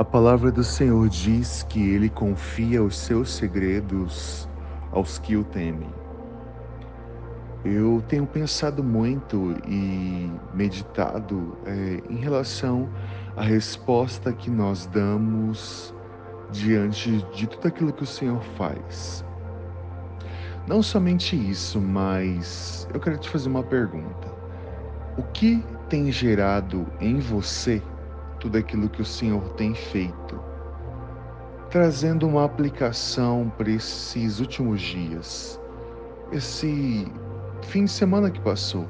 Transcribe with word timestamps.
A 0.00 0.04
palavra 0.04 0.50
do 0.50 0.64
Senhor 0.64 1.10
diz 1.10 1.62
que 1.68 1.90
ele 1.90 2.08
confia 2.08 2.82
os 2.82 2.96
seus 2.96 3.30
segredos 3.34 4.48
aos 4.92 5.18
que 5.18 5.36
o 5.36 5.44
temem. 5.44 5.90
Eu 7.62 8.02
tenho 8.08 8.26
pensado 8.26 8.82
muito 8.82 9.54
e 9.68 10.32
meditado 10.54 11.54
é, 11.66 12.02
em 12.08 12.16
relação 12.16 12.88
à 13.36 13.42
resposta 13.42 14.32
que 14.32 14.48
nós 14.48 14.86
damos 14.86 15.94
diante 16.50 17.20
de 17.34 17.46
tudo 17.46 17.68
aquilo 17.68 17.92
que 17.92 18.04
o 18.04 18.06
Senhor 18.06 18.42
faz. 18.56 19.22
Não 20.66 20.82
somente 20.82 21.36
isso, 21.36 21.78
mas 21.78 22.88
eu 22.94 23.00
quero 23.00 23.18
te 23.18 23.28
fazer 23.28 23.50
uma 23.50 23.62
pergunta. 23.62 24.32
O 25.18 25.22
que 25.24 25.62
tem 25.90 26.10
gerado 26.10 26.86
em 26.98 27.18
você 27.18 27.82
tudo 28.40 28.56
aquilo 28.56 28.88
que 28.88 29.02
o 29.02 29.04
Senhor 29.04 29.46
tem 29.50 29.74
feito? 29.74 30.40
Trazendo 31.68 32.26
uma 32.26 32.44
aplicação 32.44 33.52
para 33.56 33.70
esses 33.70 34.40
últimos 34.40 34.80
dias, 34.80 35.60
esse 36.32 37.06
fim 37.62 37.84
de 37.84 37.90
semana 37.90 38.30
que 38.30 38.40
passou. 38.40 38.88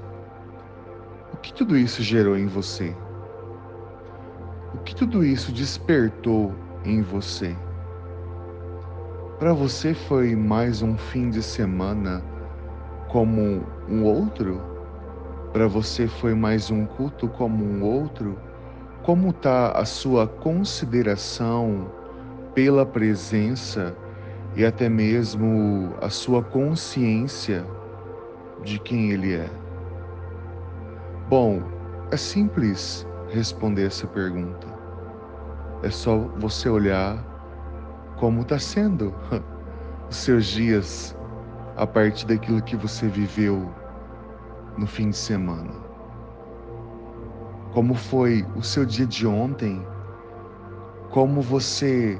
O 1.35 1.37
que 1.37 1.53
tudo 1.53 1.77
isso 1.77 2.03
gerou 2.03 2.39
em 2.39 2.47
você? 2.47 2.97
O 4.73 4.79
que 4.79 4.95
tudo 4.95 5.25
isso 5.25 5.53
despertou 5.53 6.55
em 6.85 7.03
você? 7.03 7.57
Para 9.39 9.53
você 9.53 9.95
foi 9.95 10.37
mais 10.37 10.81
um 10.81 10.97
fim 10.97 11.29
de 11.29 11.43
semana 11.43 12.23
como 13.09 13.67
um 13.89 14.05
outro? 14.05 14.63
Para 15.53 15.67
você 15.67 16.07
foi 16.07 16.35
mais 16.35 16.71
um 16.71 16.87
culto 16.87 17.29
como 17.29 17.65
um 17.65 17.83
outro? 17.83 18.39
Como 19.03 19.31
está 19.31 19.73
a 19.73 19.85
sua 19.87 20.29
consideração 20.29 21.91
pela 22.55 22.85
presença 22.85 23.97
e 24.55 24.65
até 24.65 24.91
mesmo 24.91 25.95
a 26.03 26.11
sua 26.11 26.43
consciência 26.43 27.65
de 28.63 28.79
quem 28.79 29.11
Ele 29.11 29.35
é? 29.35 29.49
Bom, 31.31 31.63
é 32.11 32.17
simples 32.17 33.07
responder 33.31 33.87
essa 33.87 34.07
pergunta. 34.07 34.67
É 35.83 35.91
só 35.91 36.19
você 36.37 36.69
olhar 36.69 37.25
como 38.19 38.43
está 38.43 38.59
sendo 38.59 39.15
os 40.11 40.17
seus 40.17 40.45
dias 40.45 41.17
a 41.75 41.87
partir 41.87 42.27
daquilo 42.27 42.61
que 42.61 42.77
você 42.77 43.09
viveu 43.09 43.73
no 44.77 44.87
fim 44.87 45.09
de 45.09 45.17
semana. 45.17 45.90
Como 47.73 47.95
foi 47.95 48.45
o 48.57 48.63
seu 48.63 48.85
dia 48.85 49.07
de 49.07 49.25
ontem? 49.27 49.81
Como 51.11 51.41
você 51.41 52.19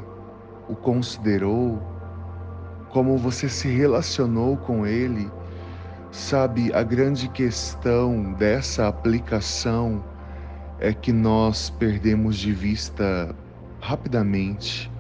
o 0.69 0.77
considerou? 0.77 1.83
Como 2.91 3.19
você 3.19 3.49
se 3.49 3.69
relacionou 3.69 4.57
com 4.57 4.87
ele? 4.87 5.29
Sabe, 6.13 6.73
a 6.73 6.85
grande 6.85 7.29
questão 7.29 8.33
dessa 8.35 8.87
aplicação 8.87 10.05
é 10.79 10.93
que 10.93 11.13
nós 11.13 11.69
perdemos 11.69 12.37
de 12.37 12.53
vista 12.53 13.35
rapidamente 13.81 14.91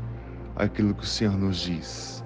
aquilo 0.56 0.94
que 0.94 1.04
o 1.04 1.06
Senhor 1.06 1.36
nos 1.36 1.58
diz. 1.58 2.24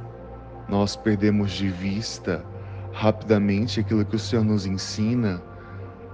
Nós 0.68 0.96
perdemos 0.96 1.52
de 1.52 1.68
vista 1.68 2.44
rapidamente 2.92 3.80
aquilo 3.80 4.04
que 4.04 4.16
o 4.16 4.18
Senhor 4.18 4.44
nos 4.44 4.66
ensina, 4.66 5.42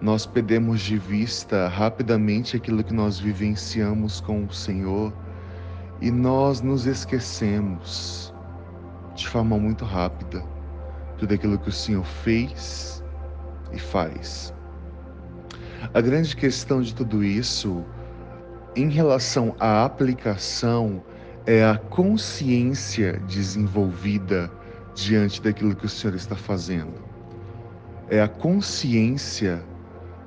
nós 0.00 0.24
perdemos 0.24 0.80
de 0.80 0.96
vista 0.96 1.68
rapidamente 1.68 2.56
aquilo 2.56 2.82
que 2.82 2.94
nós 2.94 3.18
vivenciamos 3.18 4.20
com 4.20 4.44
o 4.44 4.52
Senhor 4.52 5.12
e 6.00 6.10
nós 6.10 6.62
nos 6.62 6.86
esquecemos 6.86 8.32
de 9.14 9.28
forma 9.28 9.58
muito 9.58 9.84
rápida 9.84 10.42
tudo 11.18 11.34
aquilo 11.34 11.58
que 11.58 11.68
o 11.68 11.72
Senhor 11.72 12.04
fez 12.04 13.04
e 13.72 13.78
faz. 13.78 14.54
A 15.92 16.00
grande 16.00 16.34
questão 16.34 16.80
de 16.80 16.94
tudo 16.94 17.22
isso, 17.22 17.84
em 18.74 18.88
relação 18.88 19.54
à 19.60 19.84
aplicação, 19.84 21.02
é 21.46 21.62
a 21.62 21.76
consciência 21.76 23.20
desenvolvida 23.28 24.50
diante 24.94 25.42
daquilo 25.42 25.76
que 25.76 25.84
o 25.84 25.88
Senhor 25.88 26.16
está 26.16 26.34
fazendo. 26.34 26.94
É 28.08 28.22
a 28.22 28.28
consciência 28.28 29.62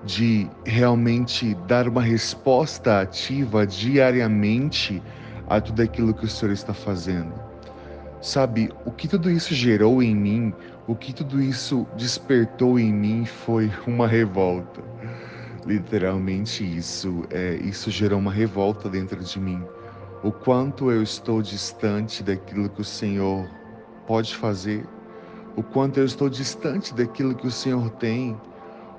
de 0.06 0.50
realmente 0.66 1.56
dar 1.68 1.88
uma 1.88 2.02
resposta 2.02 3.02
ativa 3.02 3.66
diariamente 3.66 5.02
a 5.47 5.62
tudo 5.62 5.81
aquilo 5.81 6.14
que 6.14 6.25
o 6.25 6.30
Senhor 6.30 6.52
está 6.52 6.74
fazendo. 6.74 7.34
Sabe, 8.22 8.69
o 8.86 8.91
que 8.91 9.08
tudo 9.08 9.30
isso 9.30 9.53
gerou 9.53 10.02
em 10.02 10.16
mim, 10.16 10.53
o 10.88 10.96
que 10.96 11.14
tudo 11.14 11.41
isso 11.41 11.86
despertou 11.97 12.80
em 12.80 12.94
mim 12.94 13.25
foi 13.25 13.72
uma 13.86 14.08
revolta. 14.08 14.81
Literalmente 15.66 16.64
isso, 16.64 17.24
é, 17.30 17.56
isso 17.56 17.91
gerou 17.91 18.20
uma 18.20 18.31
revolta 18.31 18.90
dentro 18.90 19.22
de 19.24 19.40
mim 19.40 19.64
o 20.24 20.31
quanto 20.31 20.90
eu 20.90 21.03
estou 21.03 21.41
distante 21.41 22.24
daquilo 22.24 22.70
que 22.70 22.80
o 22.80 22.85
Senhor 22.85 23.46
pode 24.08 24.34
fazer, 24.34 24.88
o 25.58 25.62
quanto 25.62 26.00
eu 26.00 26.06
estou 26.06 26.30
distante 26.30 26.94
daquilo 26.94 27.35
que 27.35 27.46
o 27.46 27.52
Senhor 27.52 27.90
tem, 27.91 28.40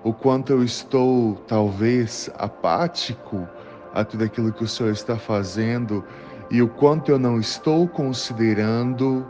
o 0.04 0.12
quanto 0.12 0.52
eu 0.52 0.62
estou 0.62 1.34
talvez 1.48 2.30
apático 2.34 3.48
a 3.94 4.04
tudo 4.04 4.24
aquilo 4.24 4.52
que 4.52 4.62
o 4.62 4.68
Senhor 4.68 4.92
está 4.92 5.16
fazendo 5.16 6.04
e 6.50 6.60
o 6.60 6.68
quanto 6.68 7.10
eu 7.10 7.18
não 7.18 7.40
estou 7.40 7.88
considerando 7.88 9.26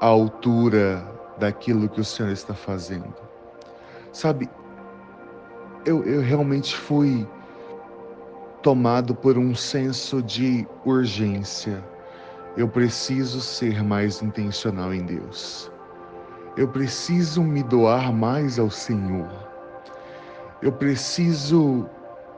a 0.00 0.06
altura 0.06 1.06
daquilo 1.38 1.88
que 1.88 2.00
o 2.00 2.04
Senhor 2.04 2.32
está 2.32 2.54
fazendo. 2.54 3.14
Sabe, 4.12 4.50
eu, 5.86 6.02
eu 6.04 6.20
realmente 6.20 6.76
fui 6.76 7.26
tomado 8.62 9.14
por 9.14 9.38
um 9.38 9.54
senso 9.54 10.20
de 10.22 10.66
urgência. 10.84 11.84
Eu 12.56 12.68
preciso 12.68 13.40
ser 13.40 13.82
mais 13.84 14.22
intencional 14.22 14.92
em 14.92 15.04
Deus. 15.04 15.70
Eu 16.56 16.66
preciso 16.68 17.42
me 17.42 17.62
doar 17.62 18.12
mais 18.12 18.58
ao 18.58 18.70
Senhor. 18.70 19.53
Eu 20.64 20.72
preciso 20.72 21.88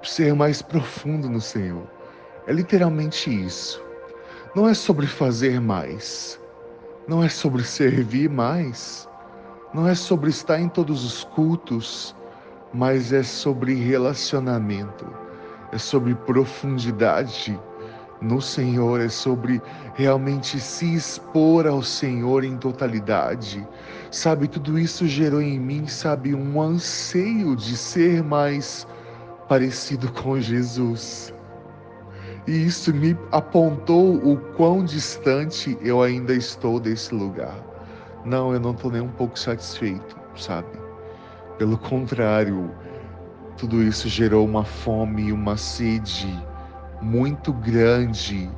ser 0.02 0.34
mais 0.34 0.60
profundo 0.60 1.30
no 1.30 1.40
Senhor. 1.40 1.86
É 2.46 2.52
literalmente 2.52 3.30
isso. 3.30 3.82
Não 4.54 4.68
é 4.68 4.74
sobre 4.74 5.06
fazer 5.06 5.58
mais. 5.60 6.38
Não 7.08 7.24
é 7.24 7.30
sobre 7.30 7.64
servir 7.64 8.28
mais. 8.28 9.08
Não 9.72 9.88
é 9.88 9.94
sobre 9.94 10.28
estar 10.28 10.60
em 10.60 10.68
todos 10.68 11.02
os 11.02 11.24
cultos, 11.24 12.14
mas 12.74 13.12
é 13.14 13.22
sobre 13.22 13.72
relacionamento 13.72 15.06
é 15.72 15.78
sobre 15.78 16.14
profundidade 16.14 17.58
no 18.20 18.40
Senhor, 18.40 19.00
é 19.00 19.08
sobre 19.08 19.60
realmente 19.94 20.58
se 20.58 20.94
expor 20.94 21.66
ao 21.66 21.82
Senhor 21.82 22.44
em 22.44 22.56
totalidade. 22.56 23.66
Sabe, 24.10 24.48
tudo 24.48 24.78
isso 24.78 25.06
gerou 25.06 25.40
em 25.42 25.58
mim, 25.58 25.86
sabe, 25.86 26.34
um 26.34 26.60
anseio 26.60 27.54
de 27.54 27.76
ser 27.76 28.22
mais 28.22 28.86
parecido 29.48 30.10
com 30.12 30.40
Jesus. 30.40 31.32
E 32.46 32.66
isso 32.66 32.94
me 32.94 33.16
apontou 33.32 34.14
o 34.16 34.36
quão 34.54 34.84
distante 34.84 35.76
eu 35.82 36.02
ainda 36.02 36.32
estou 36.32 36.78
desse 36.78 37.14
lugar. 37.14 37.56
Não, 38.24 38.52
eu 38.52 38.60
não 38.60 38.70
estou 38.70 38.90
nem 38.90 39.00
um 39.00 39.08
pouco 39.08 39.38
satisfeito, 39.38 40.16
sabe? 40.36 40.68
Pelo 41.58 41.76
contrário, 41.76 42.70
tudo 43.56 43.82
isso 43.82 44.08
gerou 44.08 44.44
uma 44.44 44.64
fome 44.64 45.28
e 45.28 45.32
uma 45.32 45.56
sede 45.56 46.28
muito 47.00 47.52
grande 47.52 48.50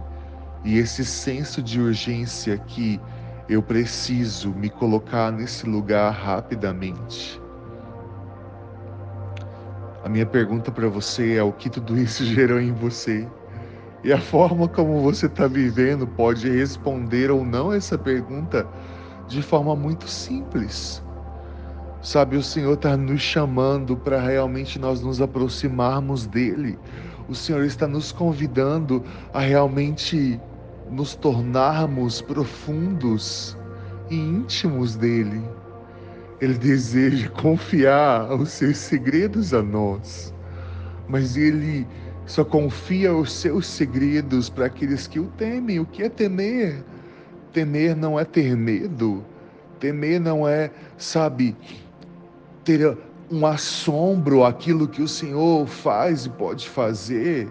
e 0.65 0.79
esse 0.79 1.05
senso 1.05 1.62
de 1.62 1.81
urgência 1.81 2.59
que 2.59 3.01
eu 3.49 3.62
preciso 3.62 4.51
me 4.51 4.69
colocar 4.69 5.33
nesse 5.33 5.67
lugar 5.67 6.12
rapidamente. 6.12 7.41
A 10.05 10.09
minha 10.09 10.27
pergunta 10.27 10.71
para 10.71 10.89
você 10.89 11.35
é 11.35 11.43
o 11.43 11.53
que 11.53 11.69
tudo 11.71 11.99
isso 11.99 12.25
gerou 12.27 12.61
em 12.61 12.73
você? 12.73 13.27
E 14.05 14.12
a 14.12 14.19
forma 14.19 14.69
como 14.69 15.01
você 15.01 15.27
está 15.27 15.47
vivendo 15.47 16.07
pode 16.07 16.49
responder 16.49 17.31
ou 17.31 17.45
não 17.45 17.73
essa 17.73 17.99
pergunta 17.99 18.67
de 19.27 19.43
forma 19.43 19.75
muito 19.75 20.09
simples. 20.09 21.03
Sabe, 22.01 22.37
o 22.37 22.43
Senhor 22.43 22.75
está 22.75 22.97
nos 22.97 23.21
chamando 23.21 23.97
para 23.97 24.21
realmente 24.21 24.79
nós 24.79 25.03
nos 25.03 25.21
aproximarmos 25.21 26.27
dele. 26.27 26.79
O 27.29 27.35
Senhor 27.35 27.65
está 27.65 27.87
nos 27.87 28.11
convidando 28.11 29.05
a 29.35 29.41
realmente 29.41 30.41
nos 30.91 31.15
tornarmos 31.15 32.23
profundos 32.23 33.55
e 34.09 34.17
íntimos 34.17 34.97
dele. 34.97 35.43
Ele 36.41 36.55
deseja 36.55 37.29
confiar 37.29 38.33
os 38.33 38.51
seus 38.51 38.79
segredos 38.79 39.53
a 39.53 39.63
nós, 39.63 40.33
mas 41.07 41.37
ele 41.37 41.87
só 42.25 42.45
confia 42.45 43.15
os 43.15 43.33
seus 43.33 43.67
segredos 43.67 44.49
para 44.49 44.67
aqueles 44.67 45.07
que 45.07 45.21
o 45.21 45.27
temem. 45.37 45.81
O 45.81 45.85
que 45.85 46.05
é 46.05 46.09
temer? 46.09 46.83
Temer 47.53 47.95
não 47.95 48.19
é 48.19 48.25
ter 48.25 48.57
medo. 48.57 49.23
Temer 49.79 50.19
não 50.19 50.49
é, 50.49 50.71
sabe, 50.97 51.57
ter 52.65 52.97
um 53.31 53.47
assombro 53.47 54.45
aquilo 54.45 54.89
que 54.89 55.03
o 55.03 55.09
Senhor 55.09 55.67
faz 55.67 56.27
e 56.27 56.31
pode 56.31 56.69
fazer. 56.69 57.51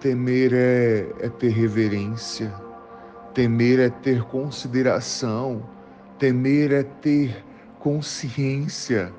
Temer 0.00 0.52
é, 0.54 1.06
é 1.20 1.28
ter 1.28 1.50
reverência. 1.50 2.52
Temer 3.34 3.78
é 3.80 3.90
ter 3.90 4.22
consideração. 4.24 5.62
Temer 6.18 6.72
é 6.72 6.82
ter 6.82 7.44
consciência. 7.78 9.12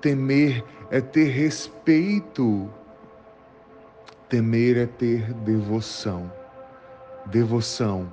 Temer 0.00 0.64
é 0.90 1.00
ter 1.00 1.28
respeito 1.28 2.68
Temer 4.28 4.76
é 4.76 4.84
ter 4.84 5.32
devoção. 5.32 6.30
Devoção, 7.24 8.12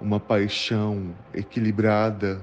uma 0.00 0.20
paixão 0.20 1.12
equilibrada, 1.34 2.40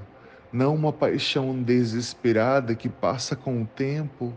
não 0.52 0.74
uma 0.74 0.92
paixão 0.92 1.62
desesperada 1.62 2.74
que 2.74 2.88
passa 2.88 3.34
com 3.34 3.62
o 3.62 3.66
tempo. 3.66 4.32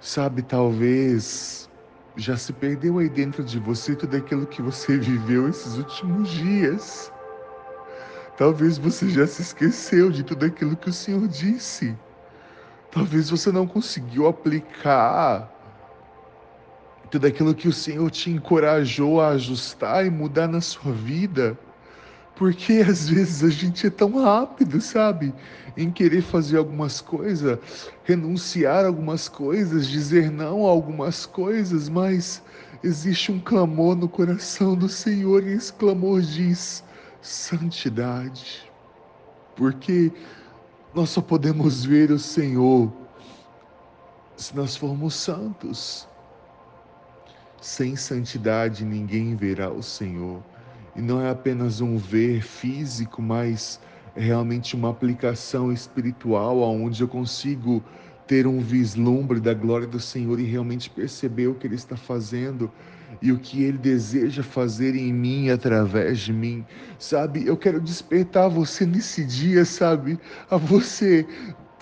Sabe, 0.00 0.42
talvez 0.42 1.70
já 2.16 2.36
se 2.36 2.52
perdeu 2.52 2.98
aí 2.98 3.08
dentro 3.08 3.42
de 3.42 3.58
você 3.58 3.96
tudo 3.96 4.16
aquilo 4.16 4.46
que 4.46 4.62
você 4.62 4.96
viveu 4.98 5.48
esses 5.48 5.76
últimos 5.76 6.28
dias. 6.30 7.12
Talvez 8.36 8.78
você 8.78 9.08
já 9.08 9.26
se 9.26 9.42
esqueceu 9.42 10.10
de 10.10 10.22
tudo 10.22 10.44
aquilo 10.44 10.76
que 10.76 10.90
o 10.90 10.92
Senhor 10.92 11.26
disse. 11.28 11.96
Talvez 12.90 13.30
você 13.30 13.50
não 13.50 13.66
conseguiu 13.66 14.26
aplicar 14.26 15.50
tudo 17.10 17.26
aquilo 17.26 17.54
que 17.54 17.68
o 17.68 17.72
Senhor 17.72 18.10
te 18.10 18.30
encorajou 18.30 19.20
a 19.20 19.28
ajustar 19.30 20.04
e 20.04 20.10
mudar 20.10 20.48
na 20.48 20.60
sua 20.60 20.92
vida. 20.92 21.56
Porque 22.36 22.84
às 22.88 23.08
vezes 23.08 23.42
a 23.42 23.50
gente 23.50 23.86
é 23.86 23.90
tão 23.90 24.22
rápido, 24.22 24.80
sabe? 24.80 25.32
Em 25.76 25.90
querer 25.90 26.22
fazer 26.22 26.58
algumas 26.58 27.00
coisas, 27.00 27.58
renunciar 28.04 28.84
a 28.84 28.88
algumas 28.88 29.28
coisas, 29.28 29.88
dizer 29.88 30.30
não 30.30 30.66
a 30.66 30.70
algumas 30.70 31.26
coisas, 31.26 31.88
mas 31.88 32.42
existe 32.82 33.32
um 33.32 33.40
clamor 33.40 33.96
no 33.96 34.08
coração 34.08 34.74
do 34.76 34.88
Senhor 34.88 35.42
e 35.42 35.52
esse 35.52 35.72
clamor 35.72 36.20
diz: 36.20 36.84
santidade. 37.20 38.70
Porque 39.56 40.12
nós 40.94 41.10
só 41.10 41.20
podemos 41.20 41.84
ver 41.84 42.10
o 42.10 42.18
Senhor 42.18 42.92
se 44.36 44.54
nós 44.54 44.76
formos 44.76 45.14
santos. 45.14 46.08
Sem 47.60 47.96
santidade 47.96 48.84
ninguém 48.84 49.34
verá 49.34 49.70
o 49.70 49.82
Senhor. 49.82 50.42
E 50.96 51.02
não 51.02 51.20
é 51.20 51.30
apenas 51.30 51.80
um 51.80 51.96
ver 51.96 52.42
físico, 52.42 53.20
mas 53.20 53.80
é 54.14 54.20
realmente 54.20 54.76
uma 54.76 54.90
aplicação 54.90 55.72
espiritual 55.72 56.60
onde 56.60 57.02
eu 57.02 57.08
consigo 57.08 57.82
ter 58.26 58.46
um 58.46 58.60
vislumbre 58.60 59.40
da 59.40 59.52
glória 59.52 59.86
do 59.86 60.00
Senhor 60.00 60.38
e 60.38 60.44
realmente 60.44 60.88
perceber 60.88 61.48
o 61.48 61.54
que 61.54 61.66
Ele 61.66 61.74
está 61.74 61.96
fazendo 61.96 62.70
e 63.20 63.32
o 63.32 63.38
que 63.38 63.62
Ele 63.62 63.78
deseja 63.78 64.42
fazer 64.42 64.94
em 64.94 65.12
mim 65.12 65.50
através 65.50 66.20
de 66.20 66.32
mim, 66.32 66.64
sabe? 66.98 67.46
Eu 67.46 67.56
quero 67.56 67.80
despertar 67.80 68.48
você 68.48 68.86
nesse 68.86 69.24
dia, 69.24 69.64
sabe? 69.64 70.18
A 70.50 70.56
você 70.56 71.26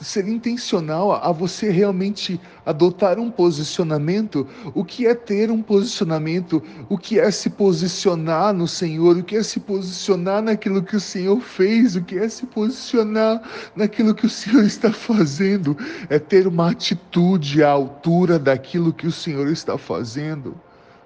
ser 0.00 0.26
intencional, 0.26 1.12
a 1.12 1.30
você 1.30 1.70
realmente 1.70 2.40
adotar 2.64 3.18
um 3.18 3.30
posicionamento. 3.30 4.46
O 4.74 4.84
que 4.84 5.06
é 5.06 5.14
ter 5.14 5.50
um 5.50 5.62
posicionamento? 5.62 6.62
O 6.88 6.98
que 6.98 7.20
é 7.20 7.30
se 7.30 7.50
posicionar 7.50 8.52
no 8.52 8.66
Senhor? 8.66 9.16
O 9.16 9.22
que 9.22 9.36
é 9.36 9.42
se 9.42 9.60
posicionar 9.60 10.42
naquilo 10.42 10.82
que 10.82 10.96
o 10.96 11.00
Senhor 11.00 11.40
fez? 11.40 11.96
O 11.96 12.02
que 12.02 12.18
é 12.18 12.28
se 12.28 12.46
posicionar 12.46 13.42
naquilo 13.76 14.14
que 14.14 14.26
o 14.26 14.30
Senhor 14.30 14.64
está 14.64 14.92
fazendo? 14.92 15.76
É 16.08 16.18
ter 16.18 16.46
uma 16.46 16.70
atitude 16.70 17.62
à 17.62 17.70
altura 17.70 18.38
daquilo 18.38 18.92
que 18.92 19.06
o 19.06 19.12
Senhor 19.12 19.48
está 19.48 19.76
fazendo. 19.76 20.60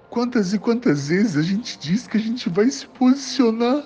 Quantas 0.09 0.53
e 0.53 0.59
quantas 0.59 1.09
vezes 1.09 1.37
a 1.37 1.41
gente 1.41 1.77
diz 1.77 2.07
que 2.07 2.17
a 2.17 2.19
gente 2.19 2.49
vai 2.49 2.69
se 2.69 2.87
posicionar? 2.87 3.83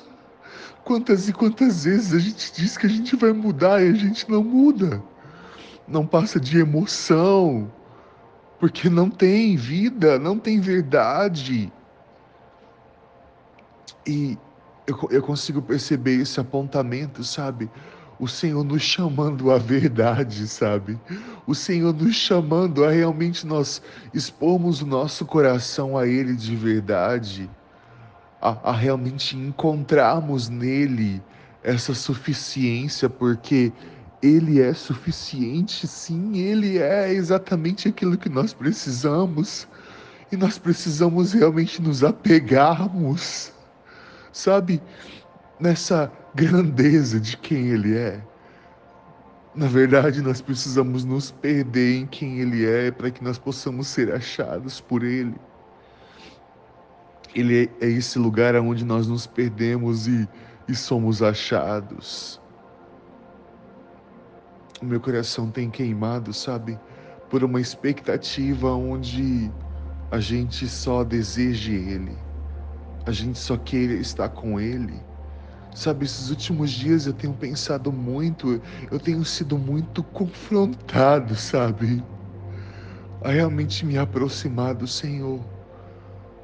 Quantas 0.83 1.29
e 1.29 1.33
quantas 1.33 1.85
vezes 1.85 2.13
a 2.13 2.19
gente 2.19 2.53
diz 2.53 2.77
que 2.77 2.87
a 2.87 2.89
gente 2.89 3.15
vai 3.15 3.31
mudar 3.31 3.83
e 3.83 3.89
a 3.89 3.93
gente 3.93 4.29
não 4.29 4.43
muda? 4.43 5.01
Não 5.87 6.05
passa 6.07 6.39
de 6.39 6.57
emoção, 6.57 7.71
porque 8.59 8.89
não 8.89 9.09
tem 9.09 9.55
vida, 9.55 10.17
não 10.17 10.39
tem 10.39 10.59
verdade. 10.59 11.71
E 14.07 14.37
eu, 14.87 14.97
eu 15.11 15.21
consigo 15.21 15.61
perceber 15.61 16.21
esse 16.21 16.39
apontamento, 16.39 17.23
sabe? 17.23 17.69
O 18.19 18.27
Senhor 18.27 18.63
nos 18.63 18.81
chamando 18.81 19.51
à 19.51 19.57
verdade, 19.57 20.47
sabe? 20.47 20.99
O 21.45 21.53
Senhor 21.53 21.93
nos 21.93 22.15
chamando 22.15 22.83
a 22.83 22.91
realmente 22.91 23.45
nós 23.45 23.81
expormos 24.13 24.81
o 24.81 24.85
nosso 24.85 25.25
coração 25.25 25.97
a 25.97 26.07
Ele 26.07 26.35
de 26.35 26.55
verdade 26.55 27.49
a, 28.41 28.71
a 28.71 28.71
realmente 28.71 29.37
encontrarmos 29.37 30.49
nele 30.49 31.21
essa 31.63 31.93
suficiência, 31.93 33.07
porque 33.09 33.71
ele 34.21 34.61
é 34.61 34.73
suficiente, 34.73 35.87
sim, 35.87 36.37
ele 36.37 36.77
é 36.77 37.11
exatamente 37.13 37.87
aquilo 37.87 38.17
que 38.17 38.29
nós 38.29 38.53
precisamos. 38.53 39.67
E 40.31 40.37
nós 40.37 40.57
precisamos 40.57 41.33
realmente 41.33 41.81
nos 41.81 42.03
apegarmos, 42.03 43.51
sabe, 44.31 44.81
nessa 45.59 46.11
grandeza 46.33 47.19
de 47.19 47.35
quem 47.35 47.67
ele 47.67 47.97
é. 47.97 48.23
Na 49.53 49.67
verdade, 49.67 50.21
nós 50.21 50.39
precisamos 50.39 51.03
nos 51.03 51.31
perder 51.31 51.97
em 51.97 52.05
quem 52.05 52.39
ele 52.39 52.65
é 52.65 52.89
para 52.89 53.11
que 53.11 53.21
nós 53.21 53.37
possamos 53.37 53.87
ser 53.87 54.13
achados 54.13 54.79
por 54.79 55.03
ele. 55.03 55.35
Ele 57.33 57.69
é 57.79 57.87
esse 57.87 58.19
lugar 58.19 58.55
onde 58.55 58.83
nós 58.83 59.07
nos 59.07 59.25
perdemos 59.25 60.07
e, 60.07 60.27
e 60.67 60.75
somos 60.75 61.21
achados. 61.21 62.41
O 64.81 64.85
meu 64.85 64.99
coração 64.99 65.49
tem 65.49 65.69
queimado, 65.69 66.33
sabe, 66.33 66.77
por 67.29 67.43
uma 67.43 67.61
expectativa 67.61 68.71
onde 68.73 69.49
a 70.09 70.19
gente 70.19 70.67
só 70.67 71.03
deseje 71.03 71.73
Ele, 71.73 72.17
a 73.05 73.11
gente 73.11 73.39
só 73.39 73.55
queira 73.55 73.93
estar 73.93 74.27
com 74.29 74.59
Ele. 74.59 75.01
Sabe, 75.73 76.03
esses 76.03 76.29
últimos 76.29 76.69
dias 76.69 77.05
eu 77.05 77.13
tenho 77.13 77.33
pensado 77.33 77.93
muito, 77.93 78.61
eu 78.91 78.99
tenho 78.99 79.23
sido 79.23 79.57
muito 79.57 80.03
confrontado, 80.03 81.33
sabe, 81.33 82.03
a 83.23 83.31
realmente 83.31 83.85
me 83.85 83.97
aproximar 83.97 84.75
do 84.75 84.85
Senhor 84.85 85.39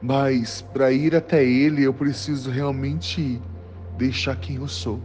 mas 0.02 0.62
para 0.62 0.92
ir 0.92 1.16
até 1.16 1.44
Ele, 1.44 1.84
eu 1.84 1.94
preciso 1.94 2.52
realmente 2.52 3.42
deixar 3.98 4.36
quem 4.36 4.58
eu 4.58 4.68
sou. 4.68 5.02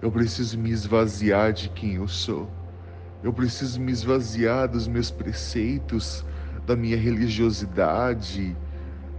Eu 0.00 0.10
preciso 0.10 0.58
me 0.58 0.70
esvaziar 0.70 1.52
de 1.52 1.68
quem 1.68 1.94
eu 1.94 2.08
sou. 2.08 2.50
Eu 3.22 3.32
preciso 3.32 3.78
me 3.78 3.92
esvaziar 3.92 4.66
dos 4.66 4.88
meus 4.88 5.10
preceitos, 5.10 6.24
da 6.66 6.74
minha 6.74 6.96
religiosidade, 6.96 8.56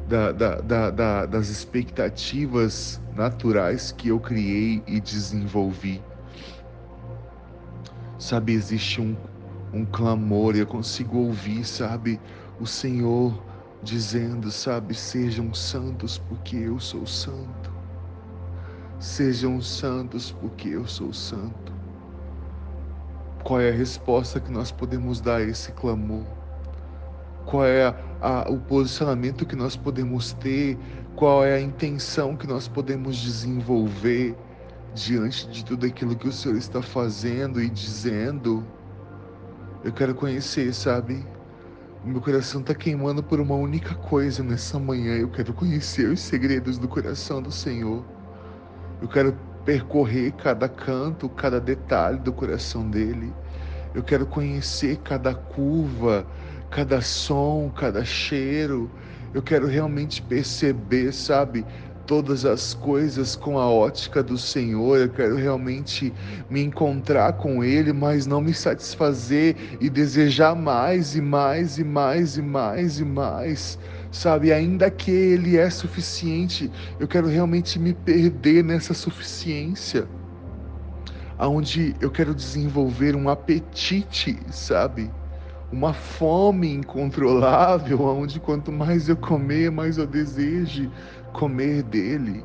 da, 0.08 0.32
da, 0.32 0.90
da, 0.90 1.26
das 1.28 1.50
expectativas 1.50 3.00
naturais 3.16 3.92
que 3.92 4.10
eu 4.10 4.20
criei 4.20 4.82
e 4.88 5.00
desenvolvi. 5.00 6.02
Sabe, 8.18 8.54
existe 8.54 9.00
um, 9.00 9.16
um 9.72 9.86
clamor, 9.86 10.56
eu 10.56 10.66
consigo 10.66 11.20
ouvir, 11.20 11.64
sabe, 11.64 12.20
o 12.60 12.66
Senhor 12.66 13.51
dizendo, 13.84 14.52
sabe, 14.52 14.94
sejam 14.94 15.54
santos 15.54 16.18
porque 16.18 16.56
eu 16.56 16.80
sou 16.80 17.06
santo. 17.06 17.72
Sejam 19.00 19.62
santos 19.62 20.32
porque 20.32 20.70
eu 20.70 20.86
sou 20.86 21.12
santo. 21.12 21.74
Qual 23.44 23.60
é 23.60 23.70
a 23.70 23.74
resposta 23.74 24.40
que 24.40 24.52
nós 24.52 24.72
podemos 24.72 25.20
dar 25.20 25.38
a 25.38 25.42
esse 25.42 25.72
clamor? 25.72 26.26
Qual 27.46 27.66
é 27.66 27.88
a, 27.88 27.96
a, 28.22 28.50
o 28.52 28.60
posicionamento 28.60 29.46
que 29.46 29.56
nós 29.56 29.76
podemos 29.76 30.34
ter? 30.34 30.78
Qual 31.16 31.44
é 31.44 31.56
a 31.56 31.60
intenção 31.62 32.38
que 32.38 32.46
nós 32.46 32.68
podemos 32.68 33.18
desenvolver 33.18 34.36
diante 34.94 35.48
de 35.50 35.66
tudo 35.66 35.88
aquilo 35.88 36.16
que 36.16 36.28
o 36.28 36.32
Senhor 36.32 36.56
está 36.56 36.84
fazendo 36.84 37.60
e 37.60 37.70
dizendo? 37.70 38.64
Eu 39.84 39.92
quero 39.92 40.14
conhecer, 40.14 40.72
sabe? 40.74 41.26
Meu 42.04 42.20
coração 42.20 42.62
está 42.62 42.74
queimando 42.74 43.22
por 43.22 43.40
uma 43.40 43.54
única 43.54 43.94
coisa 43.94 44.42
nessa 44.42 44.80
manhã. 44.80 45.18
Eu 45.18 45.30
quero 45.30 45.54
conhecer 45.54 46.10
os 46.10 46.20
segredos 46.20 46.80
do 46.80 46.88
coração 46.88 47.44
do 47.44 47.52
Senhor. 47.52 48.04
Eu 49.00 49.08
quero 49.08 49.38
percorrer 49.64 50.32
cada 50.32 50.68
canto, 50.68 51.30
cada 51.30 51.62
detalhe 51.62 52.18
do 52.18 52.34
coração 52.34 52.90
dele. 52.90 53.32
Eu 53.94 54.02
quero 54.02 54.26
conhecer 54.26 54.98
cada 55.04 55.36
curva, 55.36 56.26
cada 56.72 57.02
som, 57.02 57.72
cada 57.78 58.04
cheiro. 58.04 58.90
Eu 59.32 59.44
quero 59.44 59.68
realmente 59.68 60.24
perceber, 60.24 61.14
sabe, 61.14 61.64
todas 62.12 62.44
as 62.44 62.74
coisas 62.74 63.38
com 63.38 63.58
a 63.58 63.72
ótica 63.72 64.22
do 64.22 64.38
Senhor. 64.38 64.98
Eu 64.98 65.08
quero 65.08 65.38
realmente 65.38 66.12
me 66.50 66.62
encontrar 66.62 67.32
com 67.38 67.64
Ele, 67.64 67.94
mas 67.94 68.28
não 68.28 68.42
me 68.42 68.54
satisfazer 68.54 69.56
e 69.80 69.90
desejar 69.90 70.54
mais 70.54 71.16
e 71.16 71.22
mais 71.22 71.78
e 71.78 71.86
mais 71.86 72.36
e 72.36 72.42
mais 72.42 73.00
e 73.00 73.06
mais. 73.06 73.80
Sabe, 74.12 74.52
ainda 74.52 74.92
que 74.92 75.10
Ele 75.10 75.56
é 75.56 75.70
suficiente, 75.70 76.70
eu 77.00 77.08
quero 77.08 77.30
realmente 77.30 77.80
me 77.80 77.94
perder 77.94 78.62
nessa 78.62 78.94
suficiência. 78.94 80.06
Aonde 81.38 81.96
eu 82.02 82.12
quero 82.12 82.36
desenvolver 82.36 83.16
um 83.16 83.30
apetite, 83.30 84.38
sabe? 84.52 85.10
Uma 85.72 85.94
fome 85.94 86.74
incontrolável, 86.74 88.02
onde 88.02 88.38
quanto 88.38 88.70
mais 88.70 89.08
eu 89.08 89.16
comer, 89.16 89.72
mais 89.72 89.98
eu 89.98 90.06
deseje 90.06 90.92
comer 91.34 91.84
dele. 91.84 92.44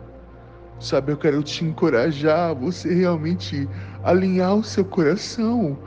Sabe, 0.78 1.12
eu 1.12 1.16
quero 1.16 1.42
te 1.42 1.64
encorajar, 1.64 2.54
você 2.54 2.94
realmente 2.94 3.68
alinhar 4.04 4.54
o 4.54 4.62
seu 4.62 4.84
coração. 4.84 5.78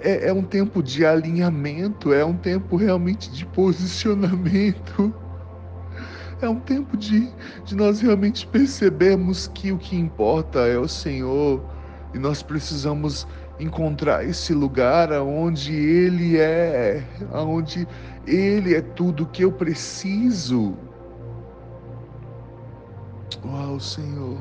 É, 0.00 0.28
é 0.28 0.32
um 0.32 0.42
tempo 0.42 0.82
de 0.82 1.04
alinhamento, 1.04 2.12
é 2.12 2.24
um 2.24 2.36
tempo 2.36 2.76
realmente 2.76 3.30
de 3.32 3.44
posicionamento. 3.46 5.12
É 6.40 6.48
um 6.48 6.60
tempo 6.60 6.96
de, 6.96 7.28
de 7.64 7.74
nós 7.74 8.00
realmente 8.00 8.46
percebermos 8.46 9.48
que 9.48 9.72
o 9.72 9.78
que 9.78 9.96
importa 9.96 10.60
é 10.60 10.78
o 10.78 10.86
Senhor 10.86 11.60
e 12.14 12.18
nós 12.18 12.44
precisamos 12.44 13.26
encontrar 13.58 14.24
esse 14.24 14.54
lugar 14.54 15.12
aonde 15.12 15.74
Ele 15.74 16.38
é, 16.38 17.02
aonde 17.32 17.88
Ele 18.24 18.74
é 18.74 18.80
tudo 18.80 19.26
que 19.26 19.42
eu 19.42 19.50
preciso. 19.50 20.76
Uau, 23.44 23.78
Senhor, 23.78 24.38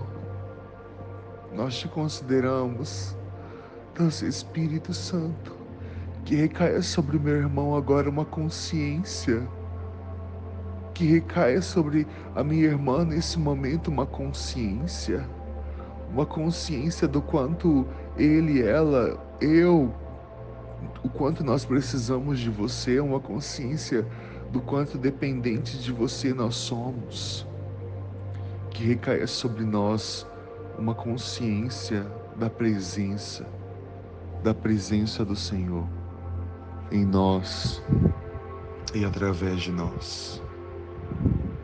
nós 1.53 1.77
te 1.77 1.89
consideramos, 1.89 3.15
nosso 3.99 4.25
Espírito 4.25 4.93
Santo, 4.93 5.55
que 6.23 6.35
recaia 6.35 6.81
sobre 6.81 7.17
o 7.17 7.19
meu 7.19 7.35
irmão 7.35 7.75
agora 7.75 8.09
uma 8.09 8.23
consciência, 8.23 9.45
que 10.93 11.05
recaia 11.05 11.61
sobre 11.61 12.07
a 12.33 12.43
minha 12.43 12.63
irmã 12.63 13.03
nesse 13.03 13.37
momento 13.37 13.89
uma 13.89 14.05
consciência, 14.05 15.29
uma 16.09 16.25
consciência 16.25 17.07
do 17.07 17.21
quanto 17.21 17.85
ele, 18.17 18.63
ela, 18.63 19.21
eu, 19.41 19.93
o 21.03 21.09
quanto 21.09 21.43
nós 21.43 21.65
precisamos 21.65 22.39
de 22.39 22.49
você, 22.49 22.99
uma 23.01 23.19
consciência 23.19 24.07
do 24.49 24.61
quanto 24.61 24.97
dependente 24.97 25.77
de 25.77 25.91
você 25.91 26.33
nós 26.33 26.55
somos 26.55 27.45
que 28.77 28.83
recaia 28.83 29.25
sobre 29.25 29.63
nós 29.63 30.27
uma 30.77 30.93
consciência 30.93 32.05
da 32.35 32.47
presença, 32.47 33.43
da 34.43 34.53
presença 34.53 35.25
do 35.25 35.35
Senhor 35.35 35.89
em 36.91 37.03
nós 37.03 37.81
e 38.93 39.03
através 39.03 39.61
de 39.61 39.71
nós. 39.71 40.43